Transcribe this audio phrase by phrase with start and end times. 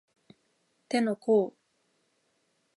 [0.89, 1.53] 手の甲